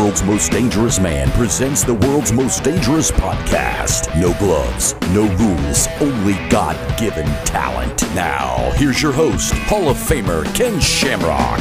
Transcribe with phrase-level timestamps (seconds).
[0.00, 4.08] world's most dangerous man presents the world's most dangerous podcast.
[4.18, 8.02] No gloves, no rules, only God given talent.
[8.14, 11.60] Now, here's your host, Hall of Famer Ken Shamrock.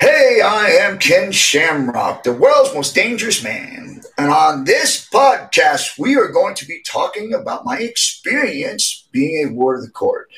[0.00, 4.02] Hey, I am Ken Shamrock, the world's most dangerous man.
[4.18, 9.52] And on this podcast, we are going to be talking about my experience being a
[9.52, 10.28] ward of the court.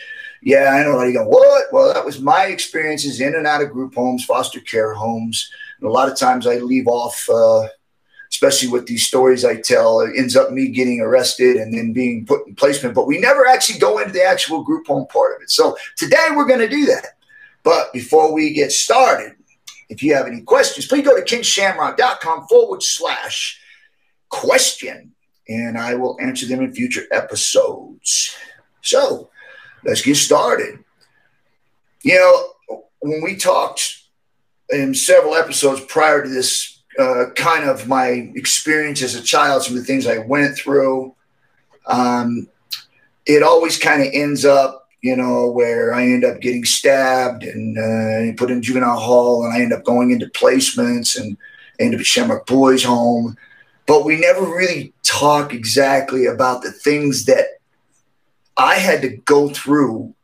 [0.42, 1.02] Yeah, I know.
[1.02, 1.72] You go, what?
[1.72, 5.50] Well, that was my experiences in and out of group homes, foster care homes.
[5.80, 7.68] And a lot of times I leave off, uh,
[8.30, 12.26] especially with these stories I tell, it ends up me getting arrested and then being
[12.26, 12.94] put in placement.
[12.94, 15.50] But we never actually go into the actual group home part of it.
[15.50, 17.06] So today we're going to do that.
[17.62, 19.34] But before we get started,
[19.88, 23.60] if you have any questions, please go to kenshamrock.com forward slash
[24.28, 25.12] question,
[25.48, 28.36] and I will answer them in future episodes.
[28.82, 29.30] So,
[29.84, 30.82] let's get started.
[32.02, 34.02] You know, when we talked
[34.70, 39.74] in several episodes prior to this, uh, kind of my experience as a child, some
[39.74, 41.14] of the things I went through,
[41.86, 42.48] um,
[43.26, 47.78] it always kind of ends up, you know, where I end up getting stabbed and
[47.78, 51.36] uh, put in juvenile hall, and I end up going into placements and
[51.78, 53.36] end up at Shamrock Boys Home.
[53.86, 57.46] But we never really talk exactly about the things that
[58.56, 60.14] I had to go through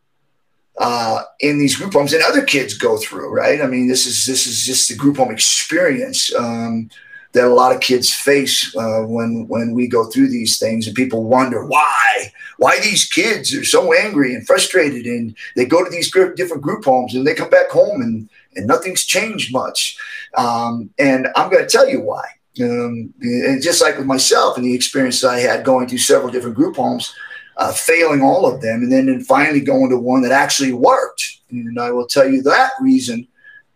[0.78, 3.34] uh, in these group homes, and other kids go through.
[3.34, 3.60] Right?
[3.60, 6.90] I mean, this is this is just the group home experience um,
[7.32, 10.96] that a lot of kids face uh, when when we go through these things, and
[10.96, 15.90] people wonder why why these kids are so angry and frustrated, and they go to
[15.90, 19.96] these group, different group homes, and they come back home and and nothing's changed much.
[20.36, 22.24] Um, and I'm going to tell you why.
[22.60, 26.56] Um, and just like with myself and the experiences I had going through several different
[26.56, 27.14] group homes
[27.56, 31.38] uh, failing all of them, and then and finally going to one that actually worked.
[31.50, 33.28] And I will tell you that reason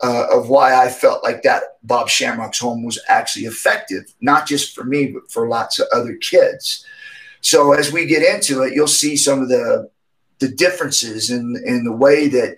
[0.02, 4.74] uh, of why I felt like that Bob Shamrock's home was actually effective, not just
[4.74, 6.84] for me, but for lots of other kids.
[7.40, 9.90] So as we get into it, you'll see some of the
[10.38, 12.56] the differences in in the way that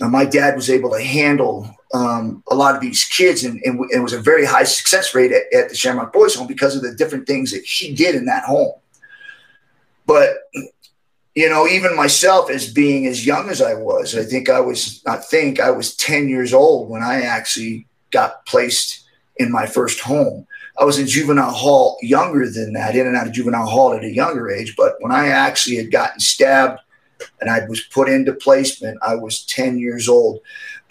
[0.00, 3.84] uh, my dad was able to handle um, a lot of these kids, and, and,
[3.90, 6.82] it was a very high success rate at, at the Shamrock Boys Home because of
[6.82, 8.72] the different things that he did in that home.
[10.06, 10.36] But
[11.34, 15.02] you know, even myself as being as young as I was, I think I was
[15.06, 19.04] I think I was 10 years old when I actually got placed
[19.36, 20.46] in my first home.
[20.78, 24.04] I was in juvenile hall younger than that, in and out of juvenile hall at
[24.04, 24.74] a younger age.
[24.76, 26.80] But when I actually had gotten stabbed
[27.40, 30.40] and I was put into placement, I was 10 years old.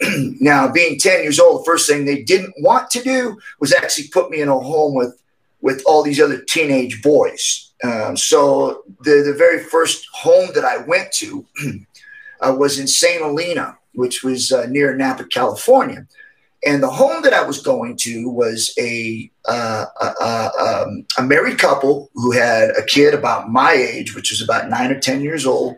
[0.40, 4.08] now, being 10 years old, the first thing they didn't want to do was actually
[4.08, 5.18] put me in a home with
[5.60, 7.71] with all these other teenage boys.
[7.82, 11.46] Um, so the, the very first home that I went to
[12.40, 13.22] uh, was in St.
[13.22, 16.06] Helena, which was uh, near Napa, California.
[16.64, 21.58] And the home that I was going to was a, uh, a, um, a, married
[21.58, 25.44] couple who had a kid about my age, which was about nine or 10 years
[25.44, 25.76] old.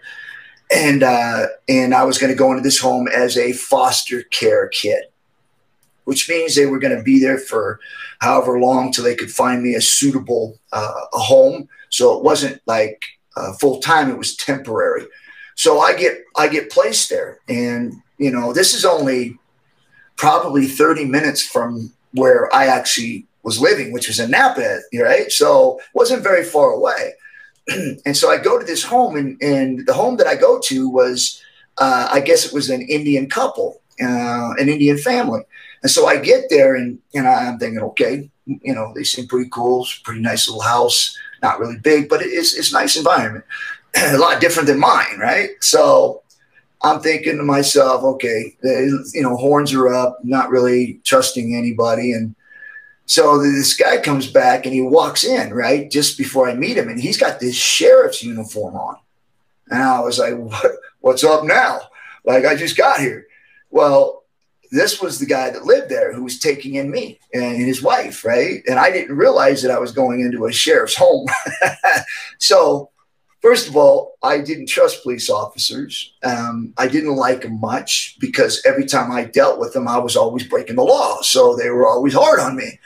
[0.71, 4.69] And, uh, and I was going to go into this home as a foster care
[4.69, 5.05] kid
[6.05, 7.81] which means they were going to be there for
[8.21, 11.69] however long till they could find me a suitable uh, a home.
[11.95, 13.05] So it wasn't like
[13.37, 15.07] uh, full time; it was temporary.
[15.55, 19.39] So I get I get placed there, and you know this is only
[20.17, 25.31] probably thirty minutes from where I actually was living, which was in Napa, right?
[25.31, 27.13] So wasn't very far away.
[28.07, 30.89] and so I go to this home, and, and the home that I go to
[30.89, 31.43] was,
[31.79, 35.43] uh, I guess it was an Indian couple, uh, an Indian family.
[35.83, 39.51] And so I get there and, and I'm thinking, okay, you know, they seem pretty
[39.51, 39.87] cool.
[40.03, 43.45] pretty nice little house, not really big, but it's, it's nice environment.
[43.97, 45.51] a lot different than mine, right?
[45.61, 46.23] So
[46.83, 52.13] I'm thinking to myself, okay, you know, horns are up, not really trusting anybody.
[52.13, 52.35] And
[53.07, 56.89] so this guy comes back and he walks in, right, just before I meet him,
[56.89, 58.97] and he's got this sheriff's uniform on.
[59.69, 61.81] And I was like, what, what's up now?
[62.25, 63.27] Like, I just got here.
[63.71, 64.24] Well,
[64.75, 68.25] this was the guy that lived there who was taking in me and his wife,
[68.25, 68.63] right?
[68.67, 71.27] And I didn't realize that I was going into a sheriff's home.
[72.39, 72.91] so,
[73.41, 76.13] first of all, I didn't trust police officers.
[76.25, 80.17] Um, I didn't like them much because every time I dealt with them, I was
[80.17, 81.21] always breaking the law.
[81.23, 82.81] So they were always hard on me,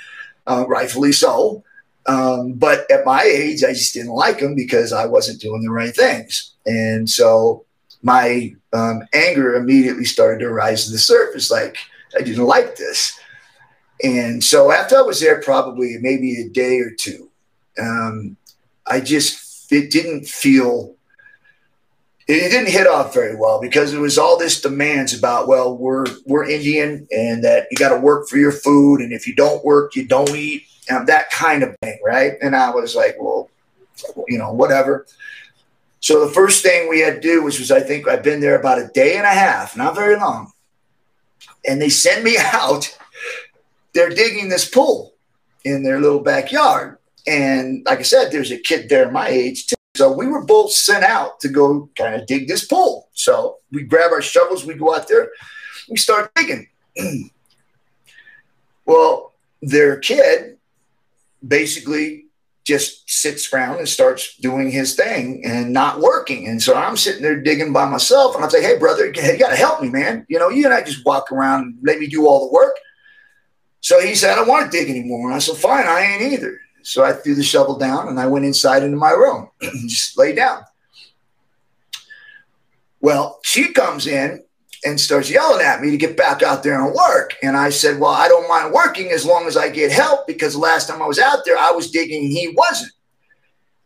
[0.47, 1.65] uh, rightfully so.
[2.05, 5.71] Um, but at my age, I just didn't like them because I wasn't doing the
[5.71, 6.53] right things.
[6.67, 7.65] And so
[8.03, 11.51] my um, anger immediately started to rise to the surface.
[11.51, 11.77] Like
[12.17, 13.19] I didn't like this.
[14.03, 17.31] And so after I was there, probably maybe a day or two,
[17.81, 18.37] um,
[18.87, 20.95] I just it didn't feel
[22.29, 26.05] it didn't hit off very well because it was all this demands about well we're
[26.27, 29.65] we're indian and that you got to work for your food and if you don't
[29.65, 33.51] work you don't eat and that kind of thing right and i was like well
[34.27, 35.07] you know whatever
[36.01, 38.59] so the first thing we had to do was, was i think i've been there
[38.59, 40.53] about a day and a half not very long
[41.67, 42.97] and they send me out
[43.95, 45.15] they're digging this pool
[45.65, 49.75] in their little backyard and like i said there's a kid there my age too
[49.99, 53.09] so we were both sent out to go kind of dig this pool.
[53.15, 55.33] So we grab our shovels, we go out there,
[55.91, 56.69] we start digging.
[58.87, 60.59] well, their kid
[61.45, 62.27] basically
[62.69, 66.47] just sits around and starts doing his thing and not working.
[66.47, 69.49] And so I'm sitting there digging by myself and I'm like, hey, brother, you got
[69.49, 70.27] to help me, man.
[70.29, 72.77] You know, you and I just walk around and let me do all the work.
[73.81, 75.29] So he said, I don't want to dig anymore.
[75.29, 76.61] And I said, fine, I ain't either.
[76.83, 80.19] So I threw the shovel down and I went inside into my room, and just
[80.19, 80.63] lay down.
[83.01, 84.45] Well, she comes in
[84.85, 87.35] and starts yelling at me to get back out there and work.
[87.43, 90.57] And I said, Well, I don't mind working as long as I get help because
[90.57, 92.93] last time I was out there, I was digging and he wasn't.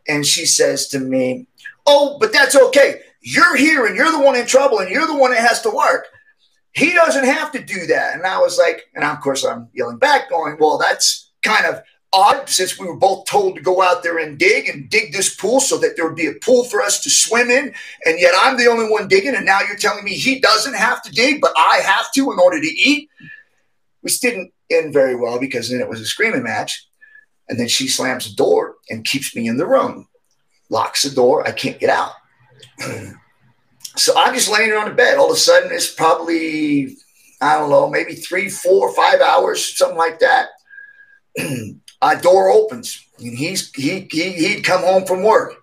[0.08, 1.46] And she says to me,
[1.86, 3.00] Oh, but that's okay.
[3.20, 5.70] You're here and you're the one in trouble and you're the one that has to
[5.70, 6.06] work.
[6.72, 8.14] He doesn't have to do that.
[8.14, 11.82] And I was like, and of course I'm yelling back, going, Well, that's kind of
[12.12, 15.34] odd since we were both told to go out there and dig and dig this
[15.34, 17.74] pool so that there would be a pool for us to swim in.
[18.04, 19.34] And yet I'm the only one digging.
[19.34, 22.38] And now you're telling me he doesn't have to dig, but I have to in
[22.38, 23.08] order to eat.
[24.02, 26.86] Which didn't end very well because then it was a screaming match.
[27.48, 30.08] And then she slams the door and keeps me in the room,
[30.70, 31.46] locks the door.
[31.46, 32.12] I can't get out.
[33.96, 35.18] so I'm just laying there on the bed.
[35.18, 36.96] All of a sudden, it's probably,
[37.40, 40.48] I don't know, maybe three, four, five hours, something like that.
[42.02, 43.06] a door opens.
[43.18, 45.54] And he's he, he he'd come home from work.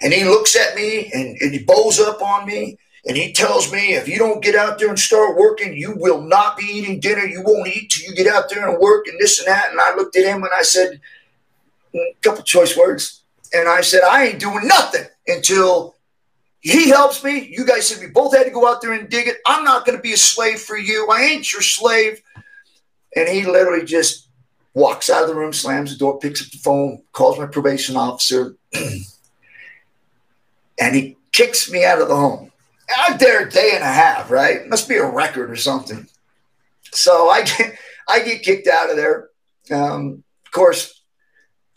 [0.00, 2.76] And he looks at me and, and, he bows up on me.
[3.06, 6.20] And he tells me if you don't get out there and start working you will
[6.20, 7.24] not be eating dinner.
[7.24, 9.70] You won't eat till you get out there and work and this and that.
[9.70, 11.00] And i looked at him and i said
[11.94, 13.22] a mm, couple choice words.
[13.54, 15.96] And i said i ain't doing nothing until
[16.60, 17.48] he helps me.
[17.50, 19.38] You guys said we both had to go out there and dig it.
[19.46, 21.08] I'm not going to be a slave for you.
[21.10, 22.22] I ain't your slave.
[23.16, 24.28] And he literally just
[24.74, 27.96] walks out of the room, slams the door, picks up the phone, calls my probation
[27.96, 28.56] officer,
[30.78, 32.50] and he kicks me out of the home.
[32.96, 34.66] I'm there a day and a half, right?
[34.68, 36.06] Must be a record or something.
[36.92, 37.78] So I get,
[38.08, 39.28] I get kicked out of there.
[39.70, 41.02] Um, of course,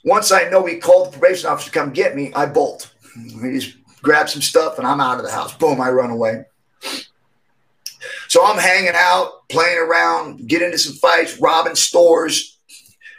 [0.03, 2.91] once I know he called the probation officer to come get me, I bolt.
[3.15, 5.55] He just grab some stuff and I'm out of the house.
[5.57, 6.45] Boom, I run away.
[8.27, 12.54] So I'm hanging out, playing around, get into some fights, robbing stores,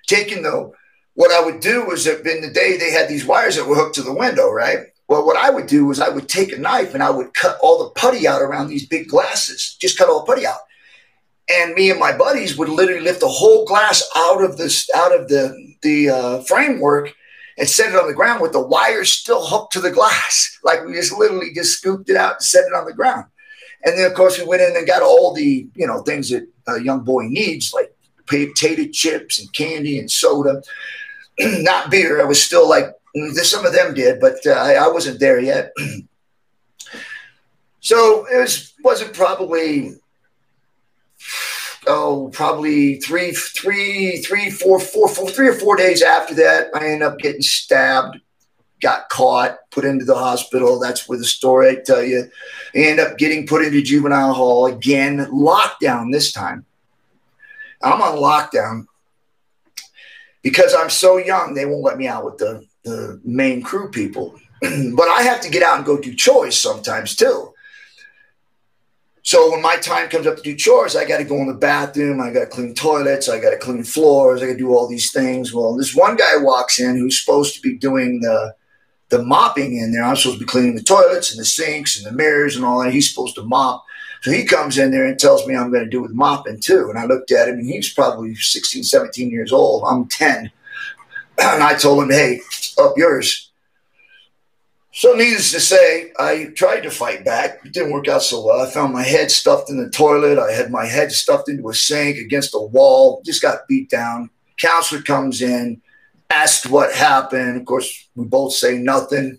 [0.06, 0.72] taking the
[1.14, 3.74] what I would do was that in the day they had these wires that were
[3.74, 4.80] hooked to the window, right?
[5.08, 7.58] Well, what I would do was I would take a knife and I would cut
[7.62, 10.58] all the putty out around these big glasses, just cut all the putty out.
[11.48, 15.18] And me and my buddies would literally lift the whole glass out of this out
[15.18, 17.14] of the the uh, framework
[17.56, 20.52] and set it on the ground with the wires still hooked to the glass.
[20.66, 23.26] Like we just literally just scooped it out and set it on the ground.
[23.84, 26.48] And then of course we went in and got all the you know things that
[26.66, 27.95] a young boy needs, like
[28.26, 30.62] potato chips and candy and soda.
[31.38, 32.20] Not beer.
[32.20, 32.94] I was still like,
[33.34, 35.72] some of them did, but uh, I, wasn't there yet.
[37.80, 39.94] so it was wasn't probably
[41.86, 46.84] oh probably three three three four four four three or four days after that i
[46.84, 48.18] ended up getting stabbed
[48.80, 52.28] got caught put into the hospital that's where the story i tell you
[52.74, 56.64] I ended up getting put into juvenile hall again lockdown this time
[57.82, 58.86] I'm on lockdown
[60.42, 61.54] because I'm so young.
[61.54, 65.50] They won't let me out with the, the main crew people, but I have to
[65.50, 67.52] get out and go do chores sometimes too.
[69.26, 71.54] So when my time comes up to do chores, I got to go in the
[71.54, 72.20] bathroom.
[72.20, 73.28] I got to clean toilets.
[73.28, 74.40] I got to clean floors.
[74.40, 75.52] I got to do all these things.
[75.52, 78.54] Well, this one guy walks in who's supposed to be doing the
[79.08, 80.04] the mopping in there.
[80.04, 82.82] I'm supposed to be cleaning the toilets and the sinks and the mirrors and all
[82.82, 82.92] that.
[82.92, 83.84] He's supposed to mop.
[84.22, 86.88] So he comes in there and tells me I'm going to do with mopping too.
[86.88, 89.84] And I looked at him and he's probably 16, 17 years old.
[89.86, 90.50] I'm 10.
[91.38, 92.40] And I told him, hey,
[92.78, 93.50] up yours.
[94.96, 97.58] So needless to say, I tried to fight back.
[97.66, 98.66] It didn't work out so well.
[98.66, 100.38] I found my head stuffed in the toilet.
[100.38, 103.20] I had my head stuffed into a sink against a wall.
[103.22, 104.30] Just got beat down.
[104.56, 105.82] Counselor comes in,
[106.30, 107.60] asked what happened.
[107.60, 109.38] Of course, we both say nothing.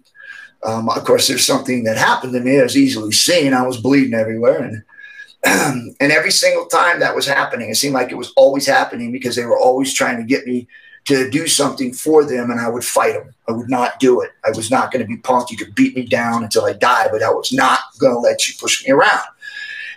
[0.63, 2.57] Um, of course, there's something that happened to me.
[2.57, 3.53] It was easily seen.
[3.53, 4.83] I was bleeding everywhere, and
[5.99, 9.35] and every single time that was happening, it seemed like it was always happening because
[9.35, 10.67] they were always trying to get me
[11.07, 13.33] to do something for them and I would fight them.
[13.47, 14.31] I would not do it.
[14.45, 15.51] I was not going to be punked.
[15.51, 18.45] You could beat me down until I die, but I was not going to let
[18.45, 19.23] you push me around.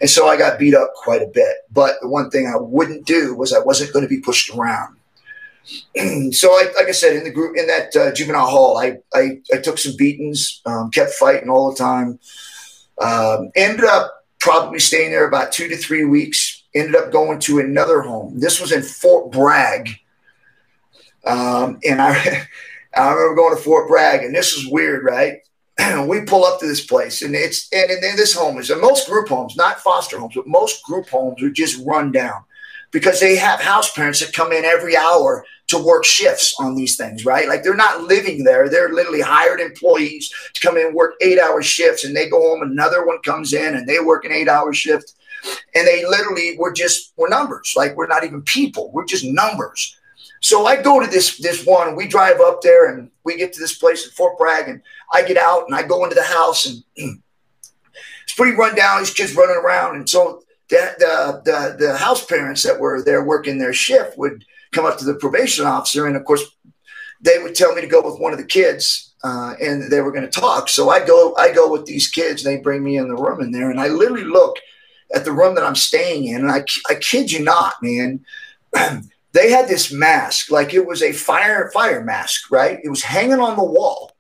[0.00, 1.57] And so I got beat up quite a bit.
[1.73, 4.97] But the one thing I wouldn't do was I wasn't going to be pushed around.
[6.33, 9.41] so, I, like I said, in the group, in that uh, juvenile hall, I, I,
[9.53, 12.19] I, took some beatings, um, kept fighting all the time.
[13.00, 16.65] Um, ended up probably staying there about two to three weeks.
[16.75, 18.39] Ended up going to another home.
[18.39, 19.91] This was in Fort Bragg.
[21.27, 22.47] Um, and I,
[22.97, 25.39] I remember going to Fort Bragg, and this was weird, right?
[26.07, 29.09] we pull up to this place, and it's and in this home is and most
[29.09, 32.45] group homes, not foster homes, but most group homes are just run down
[32.91, 36.97] because they have house parents that come in every hour to work shifts on these
[36.97, 37.49] things, right?
[37.49, 41.62] Like they're not living there; they're literally hired employees to come in and work eight-hour
[41.62, 42.62] shifts, and they go home.
[42.62, 45.15] Another one comes in, and they work an eight-hour shift,
[45.75, 47.75] and they literally we're just we're numbers.
[47.77, 49.97] Like we're not even people; we're just numbers.
[50.41, 51.95] So I go to this this one.
[51.95, 55.23] We drive up there, and we get to this place in Fort Bragg, and I
[55.23, 56.83] get out and I go into the house, and
[58.25, 59.00] it's pretty run down.
[59.00, 63.25] These kids running around, and so the, the the the house parents that were there
[63.25, 66.45] working their shift would come up to the probation officer, and of course,
[67.21, 70.12] they would tell me to go with one of the kids, uh, and they were
[70.12, 70.69] going to talk.
[70.69, 72.43] So I go I go with these kids.
[72.43, 74.57] They bring me in the room in there, and I literally look
[75.15, 78.25] at the room that I'm staying in, and I I kid you not, man.
[79.33, 82.79] they had this mask, like it was a fire fire mask, right?
[82.83, 84.12] It was hanging on the wall,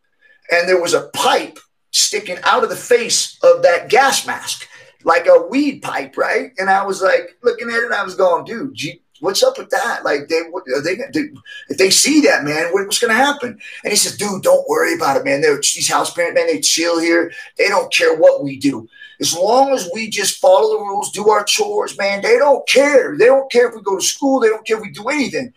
[0.50, 1.58] and there was a pipe
[1.92, 4.68] sticking out of the face of that gas mask,
[5.04, 6.52] like a weed pipe, right?
[6.58, 8.76] And I was like looking at it, I was going, dude,
[9.20, 10.04] what's up with that?
[10.04, 10.42] Like they,
[10.82, 11.30] they, they
[11.68, 13.58] if they see that, man, what's going to happen?
[13.84, 15.40] And he says, dude, don't worry about it, man.
[15.40, 16.46] They're these house parents, man.
[16.46, 17.32] They chill here.
[17.56, 18.88] They don't care what we do.
[19.20, 23.16] As long as we just follow the rules, do our chores, man, they don't care.
[23.18, 24.40] They don't care if we go to school.
[24.40, 25.52] They don't care if we do anything.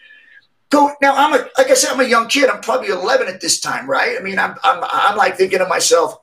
[0.70, 1.16] Go now.
[1.16, 2.50] I'm a like I said, I'm a young kid.
[2.50, 4.18] I'm probably 11 at this time, right?
[4.20, 6.18] I mean, I'm I'm I'm like thinking to myself,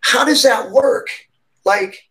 [0.00, 1.08] how does that work?
[1.64, 2.10] Like,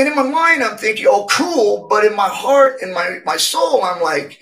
[0.00, 1.86] and in my mind, I'm thinking, oh, cool.
[1.90, 4.40] But in my heart and my my soul, I'm like,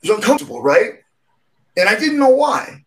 [0.00, 1.00] it's uncomfortable, right?
[1.76, 2.84] And I didn't know why.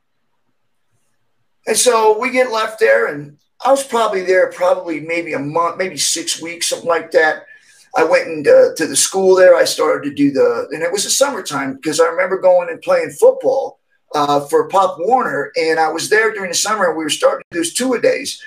[1.68, 5.78] And so we get left there, and I was probably there probably maybe a month,
[5.78, 7.46] maybe six weeks, something like that.
[7.98, 9.54] I went into to the school there.
[9.54, 12.82] I started to do the, and it was the summertime because I remember going and
[12.82, 13.80] playing football
[14.16, 16.86] uh, for Pop Warner, and I was there during the summer.
[16.88, 18.42] and We were starting to do two a days,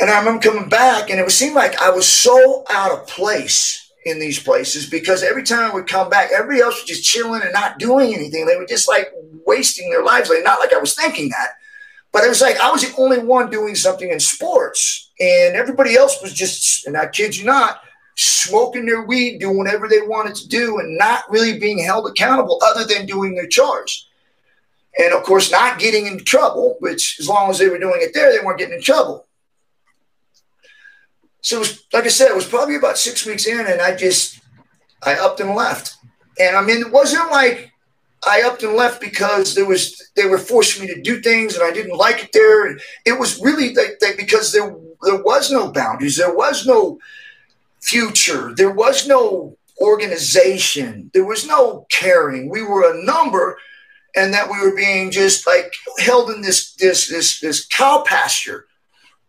[0.00, 3.90] and I remember coming back, and it seemed like I was so out of place
[4.04, 7.42] in these places because every time I would come back, everybody else was just chilling
[7.42, 8.46] and not doing anything.
[8.46, 9.12] They were just like
[9.44, 10.30] wasting their lives.
[10.30, 11.50] Like not like I was thinking that,
[12.12, 15.96] but it was like I was the only one doing something in sports, and everybody
[15.96, 17.80] else was just, and I kid you not,
[18.16, 22.60] smoking their weed, doing whatever they wanted to do, and not really being held accountable
[22.64, 24.08] other than doing their chores.
[24.98, 28.12] And of course, not getting into trouble, which as long as they were doing it
[28.14, 29.27] there, they weren't getting in trouble.
[31.40, 33.94] So it was, like I said, it was probably about six weeks in, and I
[33.96, 34.40] just,
[35.02, 35.96] I upped and left.
[36.40, 37.72] And I mean, it wasn't like
[38.26, 41.62] I upped and left because there was they were forcing me to do things and
[41.62, 42.76] I didn't like it there.
[43.04, 46.98] It was really like, like because there there was no boundaries, there was no
[47.80, 52.50] future, there was no organization, there was no caring.
[52.50, 53.58] We were a number,
[54.16, 58.66] and that we were being just like held in this this this this cow pasture,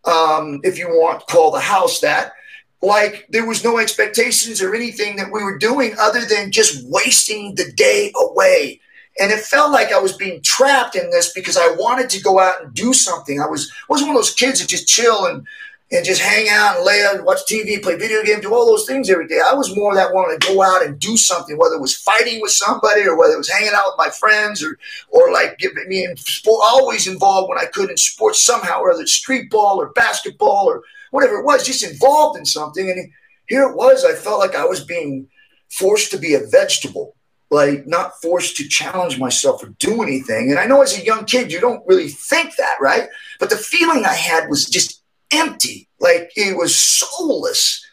[0.05, 2.33] um, if you want call the house that
[2.81, 7.55] like there was no expectations or anything that we were doing other than just wasting
[7.55, 8.79] the day away.
[9.19, 12.39] And it felt like I was being trapped in this because I wanted to go
[12.39, 13.41] out and do something.
[13.41, 15.45] I was wasn't one of those kids that just chill and
[15.91, 18.67] and just hang out and lay out, and watch TV, play video games, do all
[18.67, 19.39] those things every day.
[19.43, 22.41] I was more that wanted to go out and do something, whether it was fighting
[22.41, 24.77] with somebody or whether it was hanging out with my friends or
[25.09, 26.61] or like giving me in sport.
[26.63, 30.83] Always involved when I could in sports somehow, whether it's street ball or basketball or
[31.11, 32.89] whatever it was, just involved in something.
[32.89, 33.11] And
[33.47, 34.05] here it was.
[34.05, 35.27] I felt like I was being
[35.69, 37.15] forced to be a vegetable,
[37.49, 40.51] like not forced to challenge myself or do anything.
[40.51, 43.09] And I know as a young kid, you don't really think that, right?
[43.39, 44.98] But the feeling I had was just
[45.31, 47.85] empty, like it was soulless.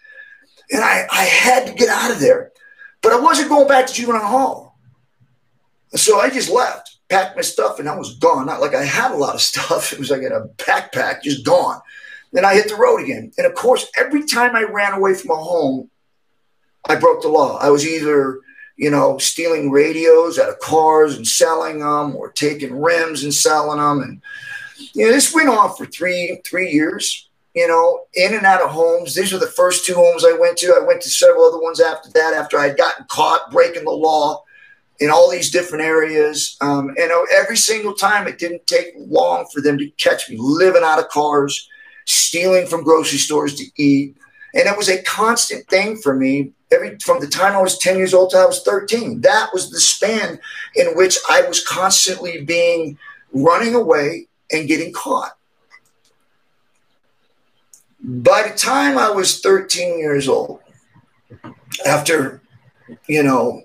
[0.71, 2.53] And I, I had to get out of there.
[3.03, 4.79] But I wasn't going back to juvenile hall.
[5.95, 8.47] So I just left, packed my stuff, and I was gone.
[8.47, 9.93] Not like I had a lot of stuff.
[9.93, 11.81] It was like in a backpack, just gone.
[12.33, 13.33] Then I hit the road again.
[13.39, 15.91] And of course, every time I ran away from a home,
[16.89, 17.59] I broke the law.
[17.59, 18.41] I was either,
[18.77, 23.79] you know, stealing radios out of cars and selling them or taking rims and selling
[23.79, 24.01] them.
[24.03, 24.23] And,
[24.93, 27.26] you know, this went on for three, three years,
[27.57, 29.15] you know, in and out of homes.
[29.15, 30.79] These were the first two homes I went to.
[30.79, 33.91] I went to several other ones after that, after I had gotten caught breaking the
[33.91, 34.45] law.
[34.99, 36.57] in all these different areas.
[36.63, 40.83] Um, and every single time, it didn't take long for them to catch me living
[40.83, 41.69] out of cars,
[42.07, 44.17] stealing from grocery stores to eat.
[44.55, 47.99] And it was a constant thing for me every from the time I was 10
[47.99, 49.21] years old till I was 13.
[49.21, 50.41] That was the span
[50.75, 52.97] in which I was constantly being
[53.35, 55.37] running away and getting caught.
[58.07, 60.61] By the time I was 13 years old,
[61.85, 62.41] after
[63.09, 63.63] you know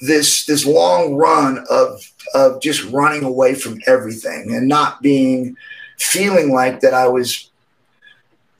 [0.00, 2.00] this this long run of
[2.34, 5.56] of just running away from everything and not being
[5.98, 7.50] feeling like that I was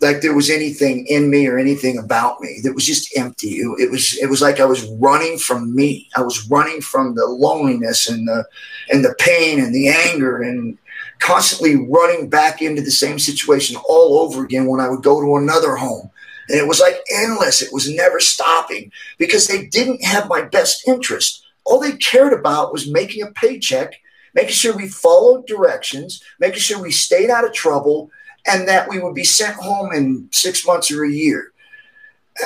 [0.04, 3.56] like there was anything in me or anything about me that was just empty.
[3.56, 6.08] It, it, was it was like I was running from me.
[6.14, 8.44] I was running from the loneliness and the
[8.90, 10.76] and the pain and the anger and
[11.20, 15.36] constantly running back into the same situation all over again when I would go to
[15.36, 16.10] another home.
[16.50, 17.62] And it was like endless.
[17.62, 21.42] It was never stopping because they didn't have my best interest.
[21.64, 23.94] All they cared about was making a paycheck,
[24.34, 28.10] making sure we followed directions, making sure we stayed out of trouble,
[28.46, 31.52] and that we would be sent home in six months or a year.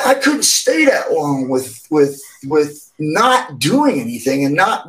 [0.04, 4.88] I couldn't stay that long with with with not doing anything and not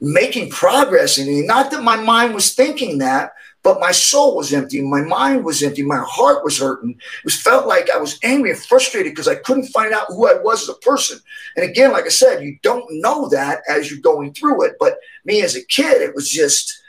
[0.00, 4.80] making progress in Not that my mind was thinking that, but my soul was empty.
[4.80, 5.82] My mind was empty.
[5.82, 6.90] My heart was hurting.
[6.90, 10.28] It was felt like I was angry and frustrated because I couldn't find out who
[10.28, 11.18] I was as a person.
[11.56, 14.76] And again, like I said, you don't know that as you're going through it.
[14.78, 16.80] But me as a kid, it was just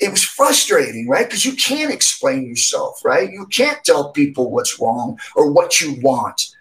[0.00, 1.26] it was frustrating, right?
[1.26, 3.30] Because you can't explain yourself, right?
[3.30, 6.54] You can't tell people what's wrong or what you want.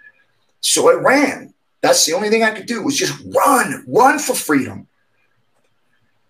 [0.62, 1.54] So I ran.
[1.82, 4.88] That's the only thing I could do was just run, run for freedom.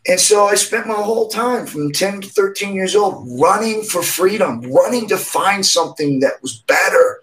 [0.07, 4.03] And so I spent my whole time from 10 to 13 years old running for
[4.03, 7.21] freedom, running to find something that was better.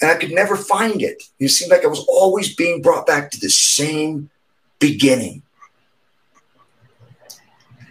[0.00, 1.22] And I could never find it.
[1.38, 4.30] It seemed like I was always being brought back to the same
[4.78, 5.42] beginning.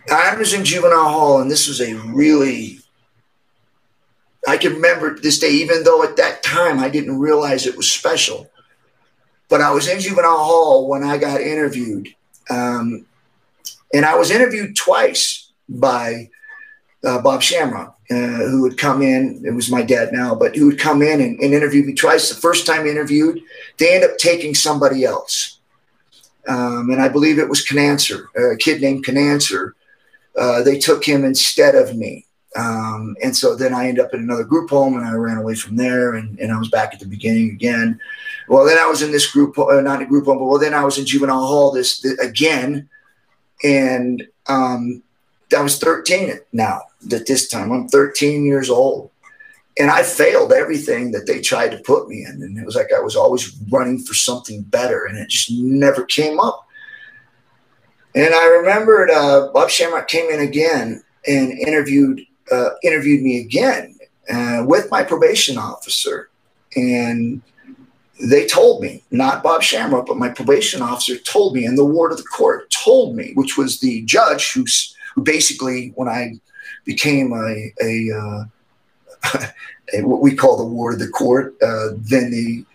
[0.10, 2.80] I was in juvenile hall, and this was a really,
[4.48, 7.92] I can remember this day, even though at that time I didn't realize it was
[7.92, 8.50] special.
[9.50, 12.10] But I was in juvenile hall when I got interviewed.
[12.50, 13.06] Um,
[13.94, 16.30] and I was interviewed twice by
[17.04, 19.42] uh, Bob Shamrock, uh, who would come in.
[19.46, 22.30] It was my dad now, but who would come in and, and interview me twice.
[22.30, 23.42] The first time interviewed,
[23.78, 25.60] they end up taking somebody else.
[26.48, 29.76] Um, and I believe it was Canancer, a kid named Canancer,
[30.38, 32.26] uh, they took him instead of me.
[32.56, 35.56] Um, and so then I ended up in another group home and I ran away
[35.56, 38.00] from there and, and I was back at the beginning again.
[38.48, 40.74] Well, then I was in this group, uh, not a group home, but well, then
[40.74, 42.90] I was in juvenile hall this, this again.
[43.64, 45.04] And um,
[45.56, 47.72] I was 13 now at this time.
[47.72, 49.12] I'm 13 years old.
[49.80, 52.42] And I failed everything that they tried to put me in.
[52.42, 56.04] And it was like I was always running for something better and it just never
[56.06, 56.67] came up.
[58.18, 63.96] And I remembered uh, Bob Shamrock came in again and interviewed uh, interviewed me again
[64.34, 66.32] uh, with my probation officer,
[66.76, 67.44] and
[68.20, 72.12] they told me, not Bob Shamrock, but my probation officer told me, and the ward
[72.12, 76.40] of the court told me, which was the judge who's who basically, when I
[76.86, 79.38] became a, a, uh,
[79.94, 82.66] a what we call the ward of the court, uh, then the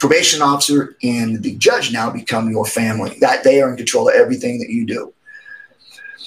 [0.00, 3.16] probation officer and the judge now become your family.
[3.20, 5.12] That they are in control of everything that you do.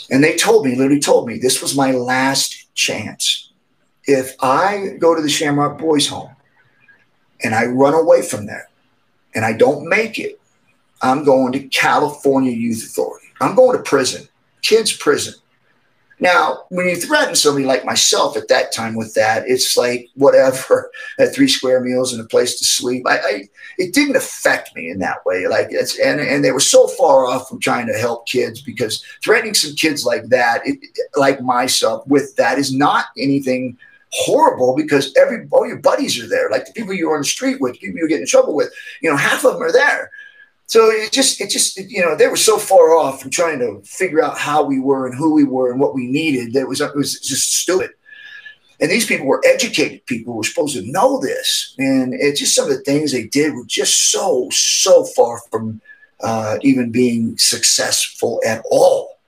[0.10, 3.52] And they told me, literally told me, this was my last chance.
[4.06, 6.36] If I go to the Shamrock Boys Home
[7.44, 8.70] and I run away from there
[9.34, 10.40] and I don't make it,
[11.02, 13.28] I'm going to California Youth Authority.
[13.42, 14.28] I'm going to prison,
[14.62, 15.34] kids' prison.
[16.24, 20.90] Now, when you threaten somebody like myself at that time with that, it's like whatever,
[21.20, 23.06] at three square meals and a place to sleep.
[23.06, 25.48] I, I, it didn't affect me in that way.
[25.48, 29.04] Like it's and and they were so far off from trying to help kids because
[29.22, 30.80] threatening some kids like that, it,
[31.18, 33.78] like myself, with that is not anything
[34.12, 37.60] horrible because every all your buddies are there, like the people you're on the street
[37.60, 38.72] with, people you get in trouble with.
[39.02, 40.10] You know, half of them are there.
[40.66, 43.82] So it just, it just, you know, they were so far off from trying to
[43.86, 46.68] figure out how we were and who we were and what we needed that it
[46.68, 47.92] was, it was just stupid.
[48.80, 51.76] And these people were educated people were supposed to know this.
[51.78, 55.82] And it's just some of the things they did were just so, so far from
[56.22, 59.20] uh, even being successful at all.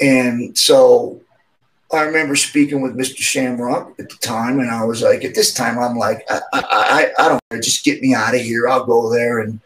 [0.00, 1.20] And so
[1.92, 3.18] I remember speaking with Mr.
[3.18, 6.62] Shamrock at the time, and I was like, at this time, I'm like, I, I,
[6.62, 8.68] I, I don't just get me out of here.
[8.68, 9.60] I'll go there and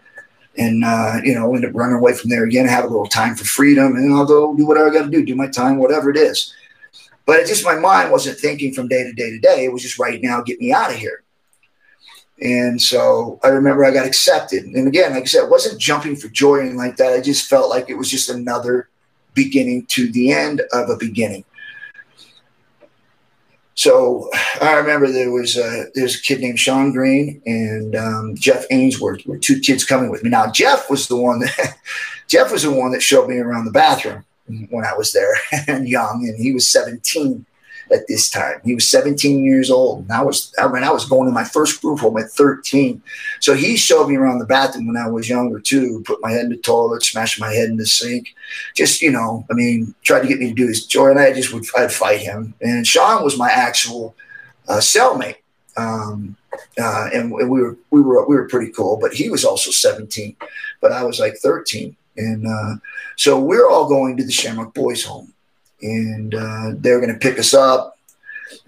[0.57, 3.35] and uh, you know end up running away from there again, have a little time
[3.35, 6.11] for freedom, and I'll go do whatever I got to do, do my time, whatever
[6.11, 6.55] it is.
[7.27, 9.65] But it just my mind wasn't thinking from day to day to day.
[9.65, 11.23] It was just right now, get me out of here.
[12.43, 14.65] And so I remember I got accepted.
[14.65, 17.13] And again, like I said, it wasn't jumping for joy and like that.
[17.13, 18.89] I just felt like it was just another
[19.35, 21.45] beginning to the end of a beginning.
[23.75, 24.29] So
[24.61, 29.39] I remember there was a, a kid named Sean Green and um, Jeff Ainsworth were
[29.39, 30.31] two kids coming with me.
[30.31, 31.77] Now Jeff was the one that
[32.29, 34.25] Jeff was the one that showed me around the bathroom
[34.71, 35.35] when I was there
[35.69, 37.47] and young, and he was 17
[37.93, 38.61] at this time.
[38.65, 40.03] He was 17 years old.
[40.03, 43.03] And I was, I mean, I was going to my first group home at 13.
[43.41, 46.45] So he showed me around the bathroom when I was younger too, put my head
[46.45, 48.35] in the toilet, smashed my head in the sink.
[48.75, 51.33] Just, you know, I mean, tried to get me to do his chore and I
[51.33, 52.55] just would, I'd fight him.
[52.61, 54.15] And Sean was my actual
[54.69, 55.37] uh, cellmate.
[55.77, 56.37] Um,
[56.81, 60.37] uh, and we were, we were, we were pretty cool, but he was also 17,
[60.81, 61.97] but I was like 13.
[62.17, 62.75] And uh,
[63.17, 65.33] so we're all going to the Shamrock Boys home
[65.83, 67.99] and uh, they're going to pick us up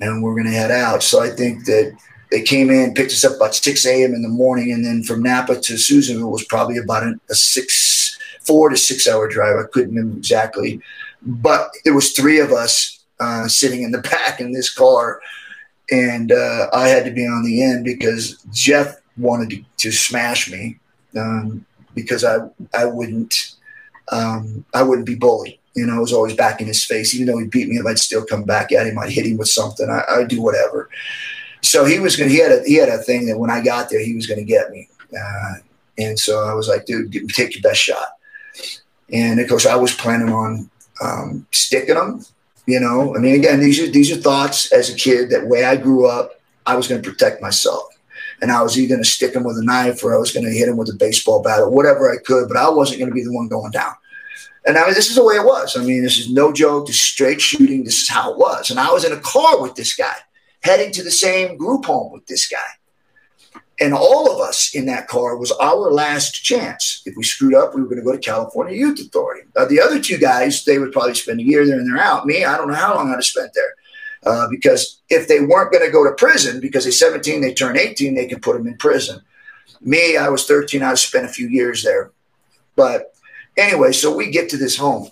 [0.00, 1.02] and we're going to head out.
[1.02, 1.96] So I think that
[2.30, 4.14] they came in, picked us up about 6 a.m.
[4.14, 8.18] in the morning, and then from Napa to Susanville was probably about a, a six,
[8.40, 9.56] four to six hour drive.
[9.56, 10.80] I couldn't remember exactly,
[11.20, 15.20] but there was three of us uh, sitting in the back in this car,
[15.90, 20.50] and uh, I had to be on the end because Jeff wanted to, to smash
[20.50, 20.78] me
[21.16, 22.38] um, because I
[22.74, 23.52] I wouldn't
[24.10, 25.58] um, I wouldn't be bullied.
[25.74, 27.14] You know, I was always back in his face.
[27.14, 28.98] Even though he beat me I'd still come back at him.
[28.98, 29.88] I'd hit him with something.
[29.88, 30.90] I, I'd do whatever.
[31.62, 32.30] So he was gonna.
[32.30, 34.44] He had a he had a thing that when I got there, he was to
[34.44, 34.88] get me.
[35.16, 35.54] Uh,
[35.98, 38.08] and so I was like, dude, take your best shot.
[39.12, 40.70] And of course, I was planning on
[41.02, 42.24] um, sticking him.
[42.66, 45.30] You know, I mean, again, these are these are thoughts as a kid.
[45.30, 47.82] That way I grew up, I was going to protect myself,
[48.40, 50.46] and I was either going to stick him with a knife or I was going
[50.46, 52.46] to hit him with a baseball bat or whatever I could.
[52.46, 53.94] But I wasn't going to be the one going down.
[54.64, 55.76] And I mean, this is the way it was.
[55.76, 56.86] I mean, this is no joke.
[56.86, 57.84] This straight shooting.
[57.84, 58.70] This is how it was.
[58.70, 60.14] And I was in a car with this guy,
[60.62, 62.58] heading to the same group home with this guy.
[63.80, 67.02] And all of us in that car was our last chance.
[67.04, 69.48] If we screwed up, we were going to go to California Youth Authority.
[69.54, 72.24] The other two guys, they would probably spend a year there and they're out.
[72.24, 73.74] Me, I don't know how long I'd have spent there.
[74.24, 77.76] Uh, because if they weren't going to go to prison because they're 17, they turn
[77.76, 79.20] 18, they can put them in prison.
[79.80, 82.12] Me, I was 13, I spent a few years there.
[82.76, 83.11] But
[83.56, 85.10] Anyway, so we get to this home.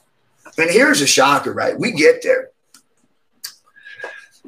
[0.58, 1.78] And here's a shocker, right?
[1.78, 2.50] We get there.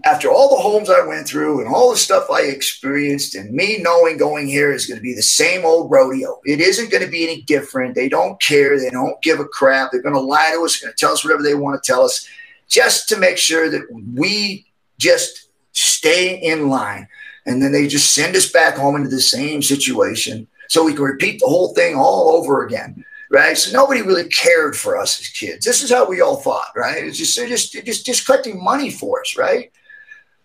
[0.04, 3.78] After all the homes I went through and all the stuff I experienced, and me
[3.80, 7.10] knowing going here is going to be the same old rodeo, it isn't going to
[7.10, 7.94] be any different.
[7.94, 8.80] They don't care.
[8.80, 9.92] They don't give a crap.
[9.92, 11.86] They're going to lie to us, They're going to tell us whatever they want to
[11.86, 12.26] tell us
[12.68, 13.82] just to make sure that
[14.14, 14.66] we
[14.98, 17.06] just stay in line.
[17.46, 21.02] And then they just send us back home into the same situation so we can
[21.02, 23.56] repeat the whole thing all over again right?
[23.56, 25.64] So nobody really cared for us as kids.
[25.64, 27.02] This is how we all thought, right?
[27.04, 29.72] It's just just just just collecting money for us, right?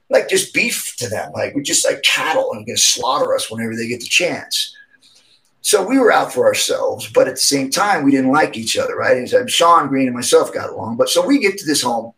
[0.09, 3.75] Like just beef to them, like we're just like cattle and to slaughter us whenever
[3.75, 4.73] they get the chance.
[5.61, 8.77] So we were out for ourselves, but at the same time, we didn't like each
[8.77, 9.17] other, right?
[9.17, 12.13] And so Sean Green and myself got along, but so we get to this home.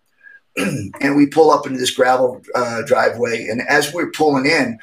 [0.57, 4.77] and we pull up into this gravel uh, driveway, and as we're pulling in,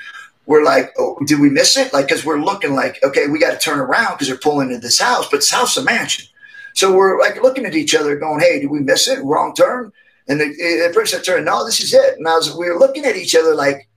[0.47, 1.93] we're like, oh, did we miss it?
[1.93, 4.81] Like, because we're looking like, okay, we got to turn around because they're pulling into
[4.81, 6.27] this house, but this house a mansion.
[6.75, 9.23] So we're like looking at each other, going, hey, did we miss it?
[9.25, 9.93] Wrong turn.
[10.29, 12.19] And the, the person turned, no, this is it.
[12.19, 13.89] And I was, we were looking at each other like,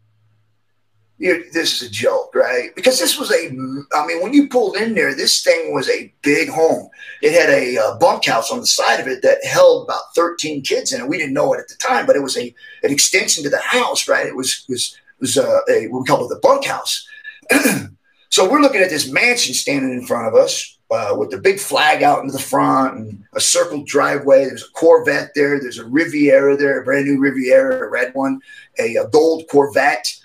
[1.19, 2.73] this is a joke, right?
[2.75, 3.47] Because this was a,
[3.93, 6.89] I mean, when you pulled in there, this thing was a big home.
[7.21, 10.93] It had a uh, bunkhouse on the side of it that held about 13 kids
[10.93, 11.07] in it.
[11.09, 13.59] We didn't know it at the time, but it was a an extension to the
[13.59, 14.25] house, right?
[14.25, 17.07] It was was was uh, a what we call it the bunkhouse.
[18.29, 21.59] so we're looking at this mansion standing in front of us uh, with the big
[21.59, 24.45] flag out into the front and a circled driveway.
[24.45, 25.59] There's a Corvette there.
[25.59, 28.41] There's a Riviera there, a brand new Riviera, a red one,
[28.79, 30.15] a, a gold Corvette,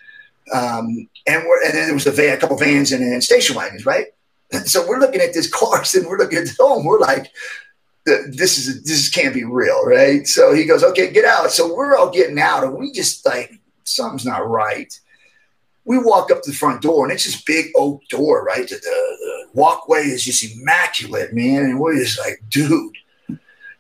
[0.53, 3.57] um, and we're, and then there was a van, a couple vans and, and station
[3.57, 4.07] wagons, right?
[4.67, 6.85] So we're looking at this cars and we're looking at the home.
[6.85, 7.33] We're like,
[8.05, 10.27] this is this can't be real, right?
[10.29, 11.51] So he goes, okay, get out.
[11.51, 14.99] So we're all getting out, and we just like something's not right.
[15.85, 18.68] We walk up to the front door, and it's this big oak door, right?
[18.68, 21.64] The, the walkway is just immaculate, man.
[21.64, 22.97] And we're just like, dude,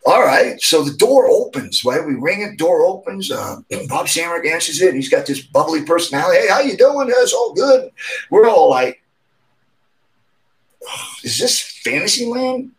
[0.06, 0.60] all right.
[0.60, 2.06] So the door opens, right?
[2.06, 3.30] We ring it, door opens.
[3.30, 4.94] Uh, Bob Shamrock answers it.
[4.94, 6.40] he's got this bubbly personality.
[6.40, 7.08] Hey, how you doing?
[7.10, 7.90] It's all good.
[8.30, 9.02] We're all like,
[11.22, 12.72] is this fantasy land?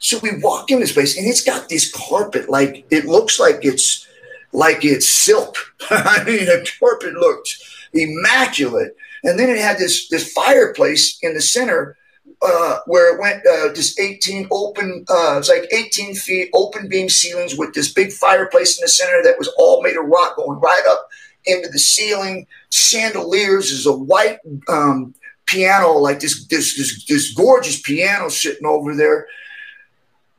[0.00, 3.60] So we walk in this place, and it's got this carpet, like it looks like
[3.64, 4.08] it's
[4.52, 5.56] like it's silk.
[5.90, 7.56] I mean, the carpet looked
[7.92, 8.96] immaculate.
[9.24, 11.96] And then it had this this fireplace in the center
[12.42, 17.08] uh, where it went uh, this 18 open, uh, it's like 18 feet open beam
[17.08, 20.58] ceilings with this big fireplace in the center that was all made of rock going
[20.58, 21.08] right up
[21.44, 22.46] into the ceiling.
[22.70, 24.38] Chandeliers is a white
[24.68, 25.14] um,
[25.46, 29.26] piano, like this, this, this, this gorgeous piano sitting over there.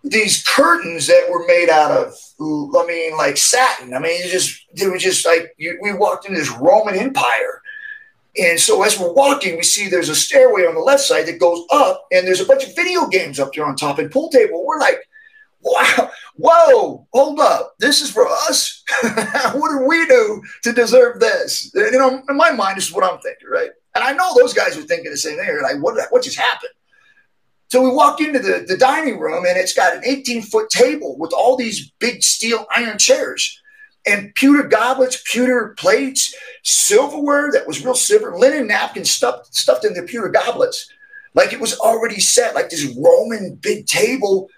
[0.03, 3.93] These curtains that were made out of, I mean, like satin.
[3.93, 7.61] I mean, it just, they were just like, you, we walked into this Roman Empire.
[8.37, 11.39] And so as we're walking, we see there's a stairway on the left side that
[11.39, 14.29] goes up, and there's a bunch of video games up there on top and pool
[14.29, 14.65] table.
[14.65, 15.07] We're like,
[15.61, 17.75] wow, whoa, hold up.
[17.79, 18.83] This is for us.
[19.53, 21.71] what do we do to deserve this?
[21.75, 23.69] You know, in my mind, this is what I'm thinking, right?
[23.95, 25.45] And I know those guys are thinking the same thing.
[25.45, 26.71] They're like, what, what just happened?
[27.73, 31.17] So we walk into the, the dining room and it's got an 18 foot table
[31.17, 33.59] with all these big steel iron chairs
[34.05, 39.95] and pewter goblets, pewter plates, silverware that was real silver, linen napkins stuffed, stuffed in
[39.95, 40.87] the pewter goblets.
[41.33, 44.51] Like it was already set, like this Roman big table.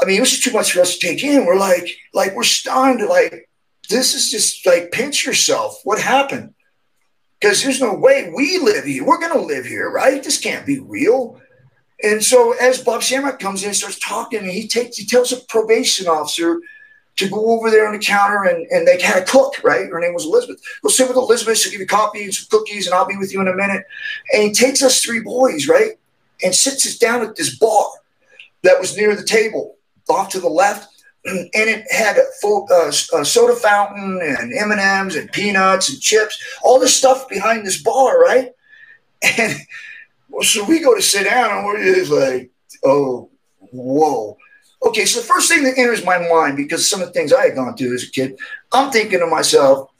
[0.00, 1.44] I mean, it was just too much for us to take in.
[1.44, 3.00] We're like, like we're stunned.
[3.04, 3.50] Like,
[3.90, 5.80] this is just like pinch yourself.
[5.82, 6.54] What happened?
[7.40, 9.04] because there's no way we live here.
[9.04, 10.22] We're to live here, right?
[10.22, 11.40] This can't be real.
[12.02, 15.32] And so as Bob Shamrock comes in and starts talking, and he takes he tells
[15.32, 16.60] a probation officer
[17.16, 19.90] to go over there on the counter and, and they had a cook, right?
[19.90, 20.62] Her name was Elizabeth.
[20.82, 23.32] Go sit with Elizabeth, she'll give you coffee and some cookies, and I'll be with
[23.32, 23.84] you in a minute.
[24.32, 25.98] And he takes us three boys, right?
[26.44, 27.88] And sits us down at this bar
[28.62, 29.74] that was near the table,
[30.08, 30.88] off to the left
[31.24, 35.90] and it had a, full, uh, a soda fountain and M and M's and peanuts
[35.90, 38.52] and chips, all this stuff behind this bar, right?
[39.36, 39.56] And
[40.42, 42.50] so we go to sit down, and we're just like,
[42.84, 43.30] "Oh,
[43.72, 44.36] whoa."
[44.86, 47.46] Okay, so the first thing that enters my mind, because some of the things I
[47.46, 48.38] had gone through as a kid,
[48.72, 49.90] I'm thinking to myself,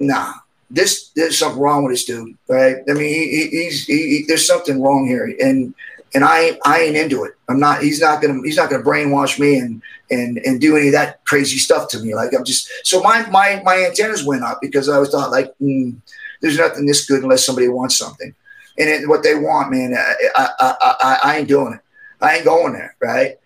[0.00, 0.32] "Nah,
[0.70, 2.76] this there's something wrong with this dude, right?
[2.88, 5.74] I mean, he, he's he, there's something wrong here, and
[6.14, 7.34] and I I ain't into it.
[7.48, 7.82] I'm not.
[7.82, 11.24] He's not gonna he's not gonna brainwash me and and and do any of that
[11.24, 12.14] crazy stuff to me.
[12.14, 15.52] Like I'm just so my my my antennas went up because I was thought like
[15.60, 15.96] mm,
[16.40, 18.34] there's nothing this good unless somebody wants something,
[18.78, 21.80] and it, what they want, man, I, I I, I ain't doing it.
[22.20, 23.36] I ain't going there, right?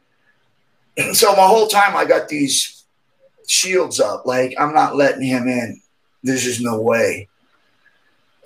[1.13, 2.85] so my whole time I got these
[3.47, 5.81] shields up, like I'm not letting him in.
[6.23, 7.29] There's just no way.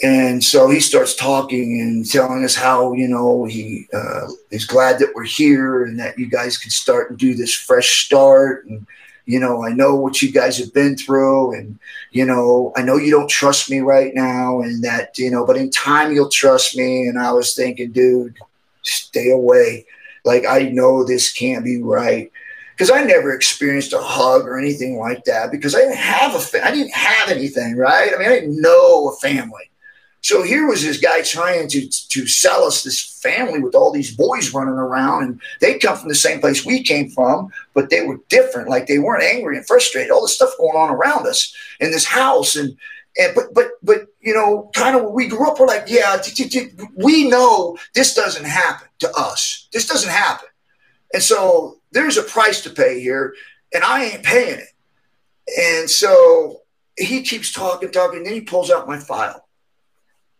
[0.02, 4.98] And so he starts talking and telling us how, you know, he uh, is glad
[4.98, 8.66] that we're here and that you guys can start and do this fresh start.
[8.66, 8.86] And,
[9.26, 11.54] you know, I know what you guys have been through.
[11.54, 11.78] And,
[12.10, 15.56] you know, I know you don't trust me right now and that, you know, but
[15.56, 17.06] in time you'll trust me.
[17.06, 18.36] And I was thinking, dude,
[18.82, 19.86] stay away.
[20.24, 22.30] Like, I know this can't be right
[22.72, 26.40] because I never experienced a hug or anything like that because I didn't have a
[26.40, 28.12] fa- I didn't have anything, right?
[28.14, 29.70] I mean, I didn't know a family.
[30.22, 34.16] So here was this guy trying to to sell us this family with all these
[34.16, 38.06] boys running around, and they come from the same place we came from, but they
[38.06, 38.68] were different.
[38.68, 40.12] Like they weren't angry and frustrated.
[40.12, 42.76] All this stuff going on around us in this house, and
[43.18, 45.58] and but but but you know, kind of we grew up.
[45.58, 46.22] We're like, yeah,
[46.94, 49.68] we know this doesn't happen to us.
[49.72, 50.48] This doesn't happen,
[51.12, 53.34] and so there's a price to pay here,
[53.74, 54.68] and I ain't paying it.
[55.58, 56.60] And so
[56.96, 59.48] he keeps talking, talking, and then he pulls out my file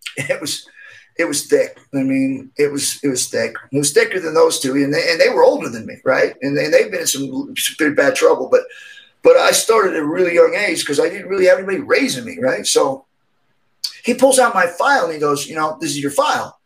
[0.16, 0.68] it was
[1.16, 1.78] it was thick.
[1.94, 3.54] I mean, it was it was thick.
[3.70, 6.34] It was thicker than those two, and they, and they were older than me, right?
[6.42, 8.48] And, they, they've been in some pretty bad trouble.
[8.50, 8.62] But
[9.22, 12.24] but I started at a really young age because I didn't really have anybody raising
[12.24, 12.66] me, right?
[12.66, 13.04] So
[14.04, 16.58] he pulls out my file and he goes, you know, this is your file.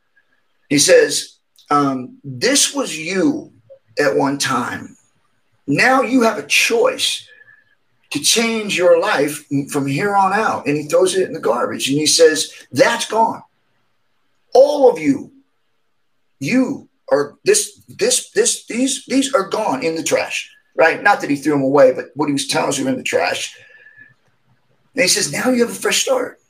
[0.70, 1.36] He says,
[1.70, 3.52] um, this was you
[3.98, 4.96] at one time.
[5.66, 7.28] Now you have a choice
[8.16, 10.66] to change your life from here on out.
[10.66, 13.42] And he throws it in the garbage and he says, That's gone.
[14.54, 15.32] All of you,
[16.38, 21.02] you are this, this, this, these, these are gone in the trash, right?
[21.02, 23.02] Not that he threw them away, but what he was telling us are in the
[23.02, 23.56] trash.
[24.94, 26.40] And he says, Now you have a fresh start.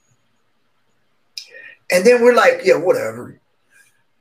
[1.90, 3.40] And then we're like, Yeah, whatever.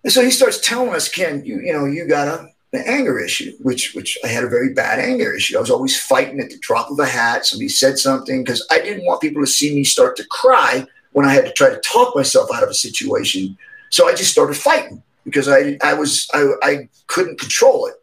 [0.03, 3.53] And so he starts telling us, Ken, you, you know, you gotta an anger issue,
[3.61, 5.57] which which I had a very bad anger issue.
[5.57, 7.45] I was always fighting at the drop of a hat.
[7.45, 11.25] Somebody said something because I didn't want people to see me start to cry when
[11.25, 13.57] I had to try to talk myself out of a situation.
[13.89, 17.95] So I just started fighting because I I was I, I couldn't control it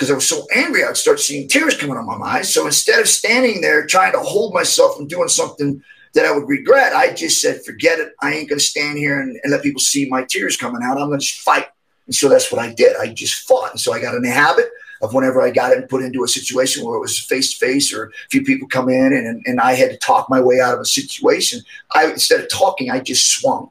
[0.00, 0.82] because I was so angry.
[0.82, 2.52] I'd start seeing tears coming out my eyes.
[2.52, 5.82] So instead of standing there trying to hold myself and doing something
[6.14, 8.14] that I would regret, I just said, forget it.
[8.22, 10.98] I ain't to stand here and, and let people see my tears coming out.
[10.98, 11.68] I'm to just fight.
[12.10, 12.96] And so that's what I did.
[12.96, 13.70] I just fought.
[13.70, 14.68] And so I got in the habit
[15.00, 18.06] of whenever I got put into a situation where it was face to face or
[18.06, 20.80] a few people come in and, and I had to talk my way out of
[20.80, 21.60] a situation,
[21.92, 23.70] I instead of talking, I just swung.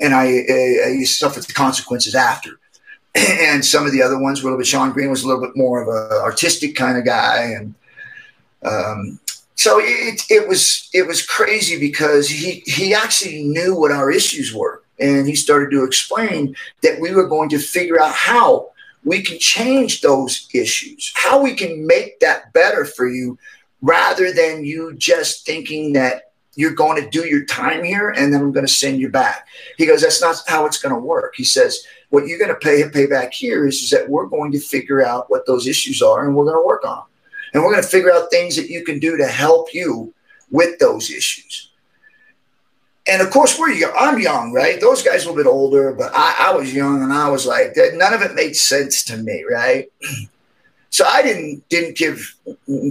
[0.00, 2.50] And I, I, I suffered the consequences after.
[3.14, 5.42] And some of the other ones were a little bit, Sean Green was a little
[5.42, 7.54] bit more of an artistic kind of guy.
[7.56, 7.74] And
[8.64, 9.20] um,
[9.54, 14.52] so it, it was it was crazy because he he actually knew what our issues
[14.52, 18.70] were And he started to explain that we were going to figure out how
[19.04, 23.38] we can change those issues, how we can make that better for you
[23.82, 28.42] rather than you just thinking that you're going to do your time here and then
[28.42, 29.46] I'm going to send you back.
[29.78, 31.34] He goes, that's not how it's going to work.
[31.36, 34.52] He says, what you're going to pay pay back here is, is that we're going
[34.52, 37.06] to figure out what those issues are and we're going to work on them.
[37.54, 40.12] And we're going to figure out things that you can do to help you
[40.50, 41.69] with those issues.
[43.10, 43.92] And of course, we're.
[43.96, 44.80] I'm young, right?
[44.80, 47.76] Those guys a little bit older, but I, I was young and I was like,
[47.94, 49.88] none of it made sense to me, right?
[50.92, 52.36] So I didn't didn't give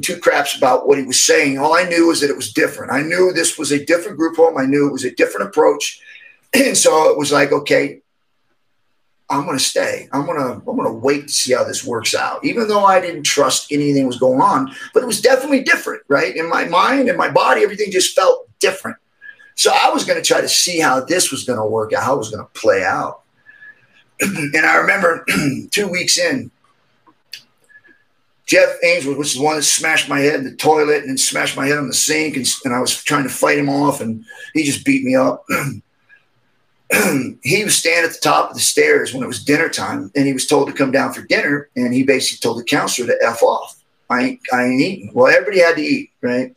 [0.02, 1.60] two craps about what he was saying.
[1.60, 2.94] All I knew was that it was different.
[2.94, 4.58] I knew this was a different group home.
[4.58, 6.00] I knew it was a different approach,
[6.54, 8.00] and so it was like, okay,
[9.30, 10.08] I'm going to stay.
[10.14, 12.44] I'm going to I'm going to wait to see how this works out.
[12.46, 16.34] Even though I didn't trust anything was going on, but it was definitely different, right?
[16.34, 18.96] In my mind and my body, everything just felt different.
[19.60, 22.04] So I was going to try to see how this was going to work out,
[22.04, 23.24] how it was going to play out.
[24.22, 25.26] and I remember
[25.72, 26.50] two weeks in,
[28.46, 31.18] Jeff Ainsworth, which is the one that smashed my head in the toilet and then
[31.18, 34.00] smashed my head on the sink, and, and I was trying to fight him off,
[34.00, 35.44] and he just beat me up.
[37.44, 40.26] he was standing at the top of the stairs when it was dinner time, and
[40.26, 41.68] he was told to come down for dinner.
[41.76, 43.78] And he basically told the counselor to f off.
[44.10, 45.12] I ain't, I ain't eating.
[45.14, 46.56] Well, everybody had to eat, right?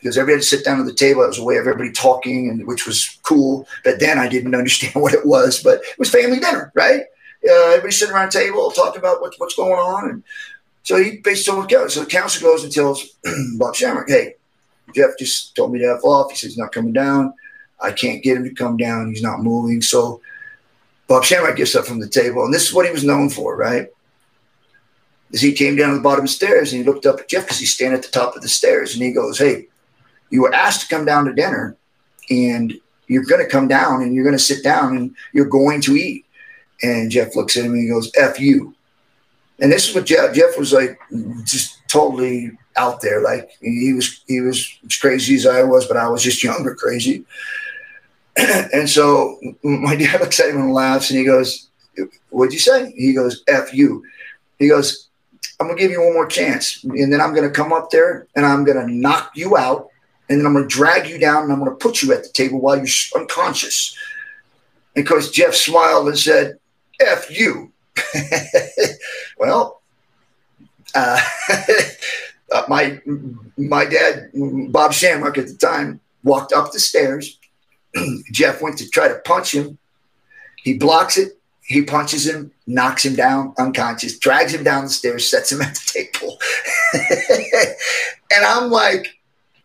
[0.00, 1.22] Because everybody had to sit down at the table.
[1.22, 3.68] It was a way of everybody talking, and which was cool.
[3.84, 5.62] But then I didn't understand what it was.
[5.62, 7.02] But it was family dinner, right?
[7.48, 10.10] Uh, everybody sitting around the table talking about what, what's going on.
[10.10, 10.22] And
[10.82, 11.88] so he basically told counselor.
[11.88, 13.04] So the counselor goes and tells
[13.58, 14.34] Bob Shamrock, "Hey,
[14.94, 16.30] Jeff just told me to f off.
[16.30, 17.34] He says he's not coming down."
[17.80, 19.08] I can't get him to come down.
[19.08, 19.80] He's not moving.
[19.80, 20.20] So
[21.08, 23.56] Bob Shamrock gets up from the table, and this is what he was known for,
[23.56, 23.88] right?
[25.32, 27.28] As he came down to the bottom of the stairs and he looked up at
[27.28, 29.68] Jeff because he's standing at the top of the stairs, and he goes, "Hey,
[30.30, 31.76] you were asked to come down to dinner,
[32.30, 32.74] and
[33.06, 35.96] you're going to come down and you're going to sit down and you're going to
[35.96, 36.24] eat."
[36.82, 38.74] And Jeff looks at him and he goes, "F you."
[39.60, 40.98] And this is what Jeff, Jeff was like,
[41.44, 43.22] just totally out there.
[43.22, 46.74] Like he was, he was as crazy as I was, but I was just younger,
[46.74, 47.24] crazy.
[48.36, 51.68] and so my dad looks at him and laughs and he goes,
[52.30, 52.92] What'd you say?
[52.96, 54.04] He goes, F you.
[54.58, 55.08] He goes,
[55.58, 56.82] I'm going to give you one more chance.
[56.84, 59.89] And then I'm going to come up there and I'm going to knock you out.
[60.30, 62.22] And then I'm going to drag you down and I'm going to put you at
[62.22, 62.86] the table while you're
[63.20, 63.94] unconscious.
[64.96, 66.58] And course, Jeff smiled and said,
[67.00, 67.72] F you.
[69.38, 69.82] well,
[70.94, 71.20] uh,
[72.52, 73.00] uh, my
[73.56, 77.38] my dad, Bob Shamrock at the time, walked up the stairs
[78.32, 79.78] Jeff went to try to punch him.
[80.56, 81.38] He blocks it.
[81.62, 85.74] He punches him, knocks him down unconscious, drags him down the stairs, sets him at
[85.74, 86.36] the table.
[88.32, 89.06] and I'm like,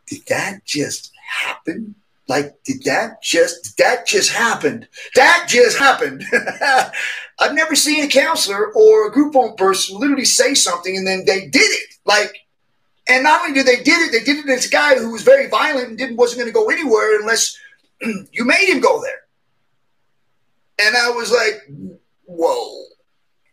[0.08, 1.96] did that just happen?
[2.28, 4.88] Like, did that just that just happened?
[5.16, 6.24] That just happened.
[7.40, 11.26] I've never seen a counselor or a group home person literally say something and then
[11.26, 11.90] they did it.
[12.06, 12.34] Like,
[13.08, 15.22] and not only did they did it, they did it as a guy who was
[15.22, 17.56] very violent and didn't wasn't going to go anywhere unless
[18.32, 20.88] you made him go there.
[20.88, 21.70] And I was like,
[22.26, 22.84] whoa,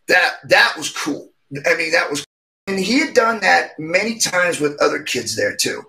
[0.07, 1.29] that that was cool.
[1.65, 2.25] I mean, that was
[2.65, 2.75] Cool.
[2.75, 5.83] and he had done that many times with other kids there too.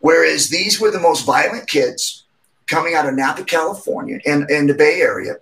[0.00, 2.24] Whereas these were the most violent kids
[2.66, 5.36] coming out of Napa, California and, and the Bay Area.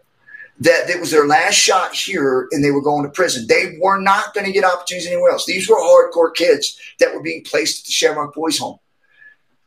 [0.60, 3.46] That it was their last shot here and they were going to prison.
[3.48, 5.46] They were not going to get opportunities anywhere else.
[5.46, 8.78] These were hardcore kids that were being placed at the Shamrock Boys Home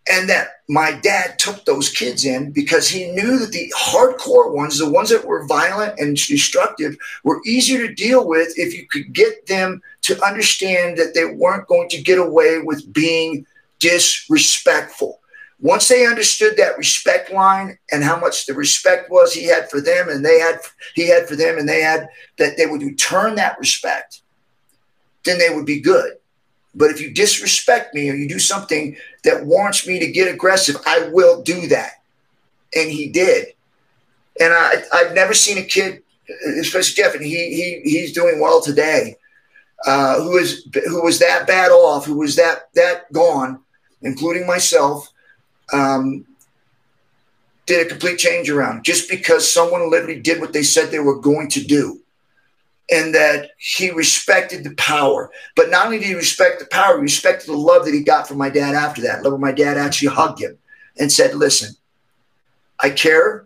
[0.10, 4.78] and that my dad took those kids in because he knew that the hardcore ones,
[4.78, 9.14] the ones that were violent and destructive, were easier to deal with if you could
[9.14, 13.46] get them to understand that they weren't going to get away with being
[13.80, 15.20] disrespectful.
[15.60, 19.82] Once they understood that respect line and how much the respect was he had for
[19.82, 20.60] them and they had
[20.94, 24.22] he had for them and they had that they would return that respect,
[25.26, 26.14] then they would be good.
[26.76, 30.78] But if you disrespect me or you do something that warrants me to get aggressive,
[30.86, 31.94] I will do that.
[32.76, 33.48] And he did.
[34.40, 36.04] And I, I've never seen a kid,
[36.60, 39.16] especially Jeff, and he, he he's doing well today,
[39.88, 43.60] uh, who is who was that bad off, who was that that gone,
[44.02, 45.12] including myself,
[45.74, 46.26] um,
[47.66, 51.20] did a complete change around just because someone literally did what they said they were
[51.20, 52.02] going to do
[52.90, 55.30] and that he respected the power.
[55.56, 58.28] But not only did he respect the power, he respected the love that he got
[58.28, 59.24] from my dad after that.
[59.24, 60.58] Love my dad actually hugged him
[60.98, 61.76] and said, Listen,
[62.80, 63.46] I care.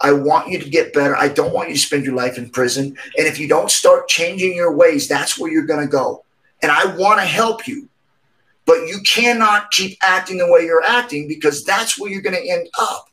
[0.00, 1.14] I want you to get better.
[1.14, 2.96] I don't want you to spend your life in prison.
[3.18, 6.24] And if you don't start changing your ways, that's where you're going to go.
[6.62, 7.89] And I want to help you.
[8.66, 12.48] But you cannot keep acting the way you're acting because that's where you're going to
[12.48, 13.08] end up.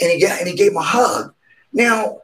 [0.00, 1.32] And he, and he gave him a hug.
[1.72, 2.22] Now,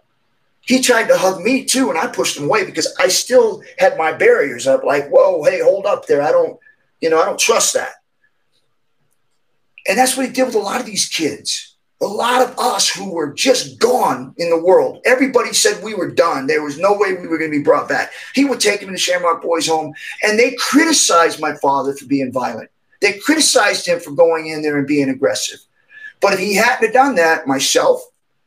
[0.60, 3.96] he tried to hug me too, and I pushed him away because I still had
[3.96, 4.84] my barriers up.
[4.84, 6.22] Like, whoa, hey, hold up there.
[6.22, 6.58] I don't,
[7.00, 7.94] you know, I don't trust that.
[9.88, 11.69] And that's what he did with a lot of these kids.
[12.02, 15.02] A lot of us who were just gone in the world.
[15.04, 16.46] Everybody said we were done.
[16.46, 18.12] There was no way we were going to be brought back.
[18.34, 19.92] He would take them to the Shamrock Boys home,
[20.22, 22.70] and they criticized my father for being violent.
[23.02, 25.60] They criticized him for going in there and being aggressive.
[26.20, 28.02] But if he hadn't have done that, myself,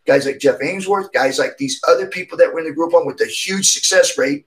[0.06, 3.06] guys like Jeff Ainsworth, guys like these other people that were in the group on
[3.06, 4.46] with a huge success rate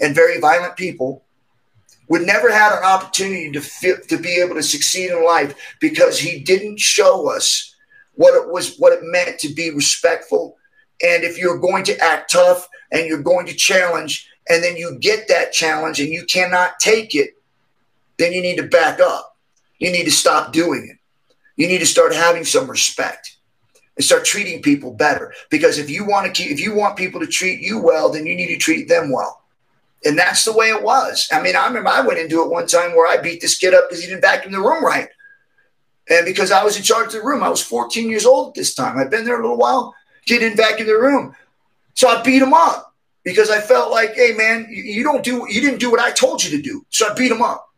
[0.00, 1.22] and very violent people,
[2.08, 6.38] would never had an opportunity to to be able to succeed in life because he
[6.38, 7.74] didn't show us
[8.16, 10.56] what it was what it meant to be respectful.
[11.02, 14.98] And if you're going to act tough and you're going to challenge and then you
[14.98, 17.30] get that challenge and you cannot take it
[18.18, 19.36] then you need to back up.
[19.78, 20.98] You need to stop doing it.
[21.56, 23.36] You need to start having some respect
[23.96, 25.34] and start treating people better.
[25.50, 28.26] Because if you want to keep if you want people to treat you well then
[28.26, 29.42] you need to treat them well.
[30.04, 31.28] And that's the way it was.
[31.32, 33.74] I mean, I remember I went into it one time where I beat this kid
[33.74, 35.08] up because he didn't vacuum the room right.
[36.08, 38.54] And because I was in charge of the room, I was 14 years old at
[38.54, 38.96] this time.
[38.96, 39.94] I'd been there a little while.
[40.24, 41.34] Kid didn't vacuum the room.
[41.94, 42.94] So I beat him up
[43.24, 46.44] because I felt like, hey man, you don't do you didn't do what I told
[46.44, 46.84] you to do.
[46.90, 47.68] So I beat him up.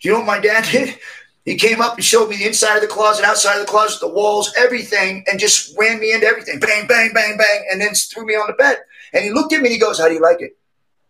[0.00, 0.98] You know what my dad did?
[1.44, 4.00] He came up and showed me the inside of the closet, outside of the closet,
[4.00, 6.60] the walls, everything, and just ran me into everything.
[6.60, 8.78] Bang, bang, bang, bang, and then threw me on the bed.
[9.12, 10.56] And he looked at me and he goes, How do you like it?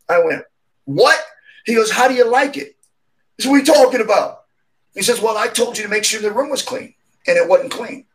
[0.08, 0.44] I went,
[0.84, 1.18] What?
[1.66, 2.76] He goes, How do you like it?
[3.36, 4.39] This what you talking about?
[4.95, 6.95] He says, Well, I told you to make sure the room was clean,
[7.26, 8.07] and it wasn't clean.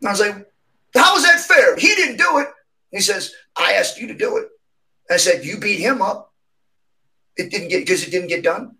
[0.00, 0.50] And I was like,
[0.94, 1.76] How is that fair?
[1.76, 2.48] He didn't do it.
[2.90, 4.48] He says, I asked you to do it.
[5.10, 6.32] I said, You beat him up.
[7.36, 8.76] It didn't get because it didn't get done.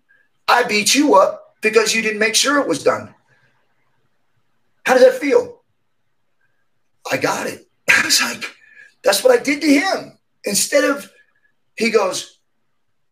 [0.47, 3.13] I beat you up because you didn't make sure it was done.
[4.85, 5.61] How does that feel?
[7.11, 7.67] I got it.
[7.89, 8.43] I was like,
[9.03, 10.17] that's what I did to him.
[10.43, 11.11] Instead of
[11.75, 12.39] he goes,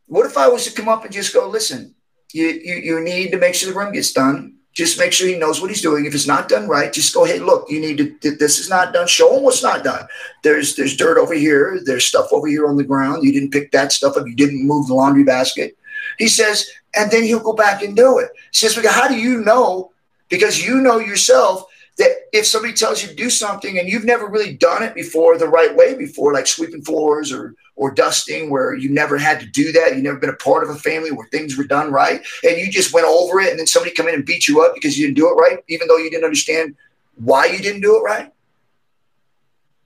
[0.08, 1.95] What if I was to come up and just go, listen,
[2.34, 4.55] you, you, you need to make sure the room gets done.
[4.73, 6.05] Just make sure he knows what he's doing.
[6.05, 8.93] If it's not done right, just go, hey, look, you need to, this is not
[8.93, 9.07] done.
[9.07, 10.07] Show him what's not done.
[10.43, 11.80] There's there's dirt over here.
[11.84, 13.23] There's stuff over here on the ground.
[13.23, 14.27] You didn't pick that stuff up.
[14.27, 15.75] You didn't move the laundry basket.
[16.17, 18.30] He says, and then he'll go back and do it.
[18.51, 19.91] He says, how do you know?
[20.30, 21.65] Because you know yourself
[21.97, 25.38] that if somebody tells you to do something and you've never really done it before
[25.38, 29.45] the right way before, like sweeping floors or or dusting, where you never had to
[29.45, 32.21] do that, you never been a part of a family where things were done right,
[32.43, 34.73] and you just went over it, and then somebody come in and beat you up
[34.75, 36.75] because you didn't do it right, even though you didn't understand
[37.15, 38.34] why you didn't do it right.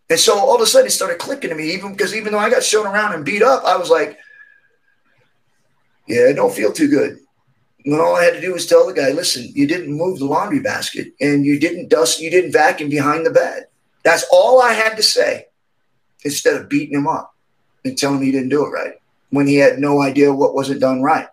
[0.09, 2.39] And so all of a sudden it started clicking to me, even because even though
[2.39, 4.17] I got shown around and beat up, I was like,
[6.07, 7.19] yeah, it don't feel too good.
[7.85, 10.25] And all I had to do was tell the guy, listen, you didn't move the
[10.25, 13.67] laundry basket and you didn't dust, you didn't vacuum behind the bed.
[14.03, 15.45] That's all I had to say
[16.23, 17.32] instead of beating him up
[17.86, 18.93] and telling him he didn't do it right
[19.29, 21.27] when he had no idea what wasn't done right.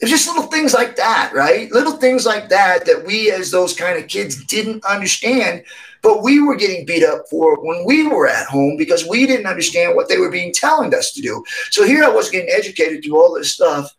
[0.00, 1.70] It's just little things like that, right?
[1.72, 5.64] Little things like that that we, as those kind of kids, didn't understand,
[6.02, 9.46] but we were getting beat up for when we were at home because we didn't
[9.46, 11.44] understand what they were being telling us to do.
[11.70, 13.94] So here I was getting educated through all this stuff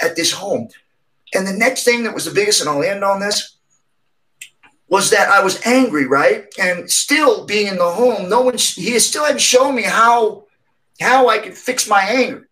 [0.00, 0.68] at this home.
[1.34, 3.56] And the next thing that was the biggest, and I'll end on this,
[4.88, 6.46] was that I was angry, right?
[6.60, 10.43] And still being in the home, no one he still hadn't shown me how
[11.04, 12.48] how I could fix my anger.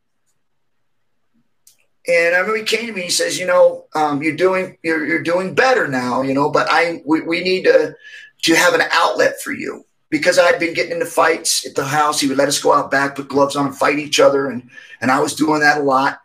[2.07, 3.03] And I remember he came to me.
[3.03, 6.23] He says, "You know, um, you're doing you're you're doing better now.
[6.23, 7.95] You know, but I we, we need to
[8.43, 12.21] to have an outlet for you because I'd been getting into fights at the house.
[12.21, 14.69] He would let us go out back, put gloves on, and fight each other, and
[15.01, 16.21] and I was doing that a lot.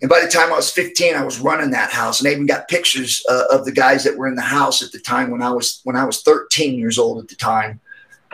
[0.00, 2.46] And by the time I was 15, I was running that house, and I even
[2.46, 5.42] got pictures uh, of the guys that were in the house at the time when
[5.42, 7.80] I was when I was 13 years old at the time.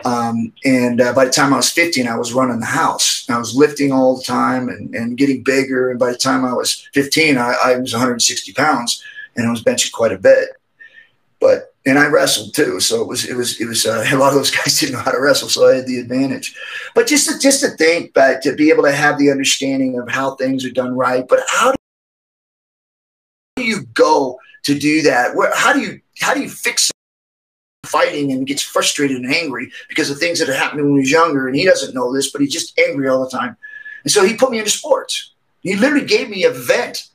[0.05, 3.29] Um, and uh, by the time I was 15, I was running the house.
[3.29, 5.89] I was lifting all the time and, and getting bigger.
[5.89, 9.03] And by the time I was 15, I, I was 160 pounds,
[9.35, 10.49] and I was benching quite a bit.
[11.39, 12.79] But and I wrestled too.
[12.79, 14.99] So it was it was it was uh, a lot of those guys didn't know
[14.99, 16.55] how to wrestle, so I had the advantage.
[16.95, 20.09] But just to, just to think but to be able to have the understanding of
[20.09, 21.73] how things are done right, but how
[23.55, 25.35] do you go to do that?
[25.35, 26.91] Where how do you how do you fix
[27.89, 31.11] fighting and gets frustrated and angry because of things that are happening when he was
[31.11, 33.57] younger and he doesn't know this, but he's just angry all the time.
[34.03, 35.33] And so he put me into sports.
[35.61, 37.09] He literally gave me a vent,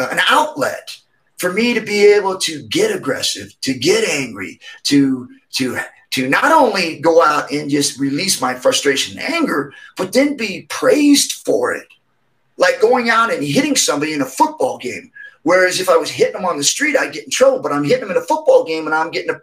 [0.00, 0.98] uh, an outlet
[1.38, 5.78] for me to be able to get aggressive, to get angry, to to
[6.10, 10.66] to not only go out and just release my frustration and anger, but then be
[10.68, 11.88] praised for it.
[12.56, 15.10] Like going out and hitting somebody in a football game.
[15.42, 17.58] Whereas if I was hitting them on the street, I'd get in trouble.
[17.58, 19.40] But I'm hitting them in a football game and I'm getting a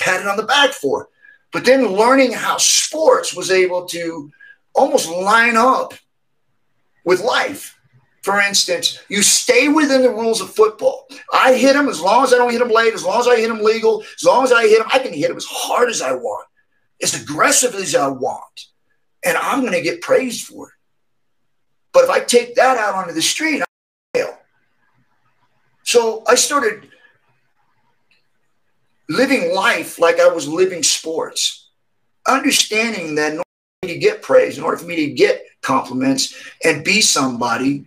[0.00, 1.08] patted on the back for.
[1.52, 4.30] but then learning how sports was able to
[4.72, 5.94] almost line up
[7.04, 7.76] with life.
[8.22, 11.08] For instance, you stay within the rules of football.
[11.32, 13.36] I hit him as long as I don't hit him late, as long as I
[13.36, 15.88] hit him legal, as long as I hit him, I can hit him as hard
[15.88, 16.46] as I want,
[17.02, 18.66] as aggressive as I want.
[19.24, 20.74] And I'm going to get praised for it.
[21.92, 24.38] But if I take that out onto the street, I fail.
[25.82, 26.88] So I started
[29.10, 31.68] living life like I was living sports,
[32.26, 33.44] understanding that in order
[33.82, 36.34] for me to get praise, in order for me to get compliments
[36.64, 37.86] and be somebody,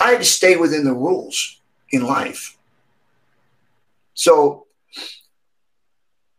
[0.00, 2.56] I had to stay within the rules in life.
[4.14, 4.66] So,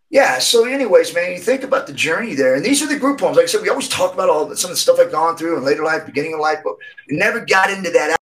[0.09, 0.39] yeah.
[0.39, 3.37] So, anyways, man, you think about the journey there, and these are the group homes.
[3.37, 5.37] Like I said, we always talk about all the, some of the stuff I've gone
[5.37, 6.75] through in later life, beginning of life, but
[7.07, 8.17] never got into that.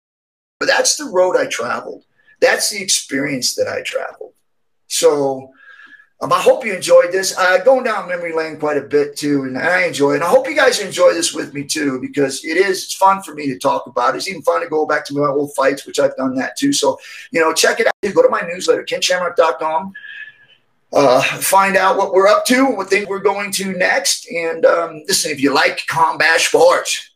[0.60, 2.04] But that's the road I traveled.
[2.40, 4.34] That's the experience that I traveled.
[4.86, 5.52] So,
[6.22, 7.36] um, I hope you enjoyed this.
[7.36, 10.22] Uh, going down memory lane quite a bit too, and I enjoy it.
[10.22, 13.34] I hope you guys enjoy this with me too, because it is it's fun for
[13.34, 14.14] me to talk about.
[14.14, 16.74] It's even fun to go back to my old fights, which I've done that too.
[16.74, 16.98] So,
[17.30, 18.14] you know, check it out.
[18.14, 19.94] Go to my newsletter, kenshamrock.com.
[20.92, 24.28] Uh, find out what we're up to, what things we're going to next.
[24.30, 27.09] And um, listen, if you like combat sports,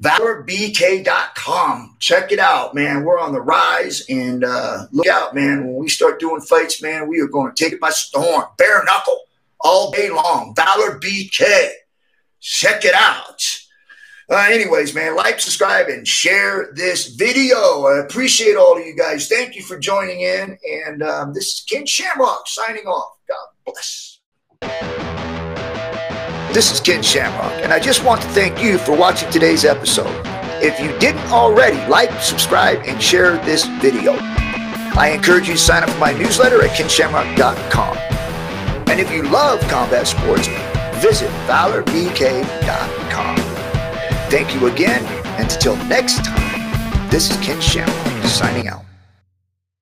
[0.00, 1.96] valorbk.com.
[1.98, 3.04] Check it out, man.
[3.04, 5.66] We're on the rise and uh, look out, man.
[5.66, 8.82] When we start doing fights, man, we are going to take it by storm, bare
[8.84, 9.20] knuckle,
[9.60, 10.54] all day long.
[10.56, 11.68] Valor BK.
[12.40, 13.42] Check it out.
[14.30, 17.86] Uh, anyways, man, like, subscribe, and share this video.
[17.86, 19.28] I appreciate all of you guys.
[19.28, 20.56] Thank you for joining in.
[20.86, 23.18] And um, this is Ken Shamrock signing off.
[23.28, 25.09] God bless.
[26.52, 30.12] This is Ken Shamrock, and I just want to thank you for watching today's episode.
[30.60, 34.16] If you didn't already, like, subscribe, and share this video.
[34.98, 37.96] I encourage you to sign up for my newsletter at kenshamrock.com.
[38.88, 40.48] And if you love combat sports,
[41.00, 43.36] visit valorbk.com.
[44.28, 45.04] Thank you again,
[45.38, 48.89] and until next time, this is Ken Shamrock signing out.